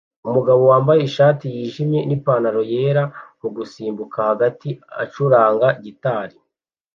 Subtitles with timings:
[0.27, 3.03] Umugabo wambaye ishati yijimye nipantaro yera
[3.39, 4.69] mugusimbuka hagati
[5.03, 6.37] acuranga gitari